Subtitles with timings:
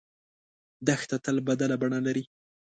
[0.87, 2.23] دښته تل بدله بڼه لري.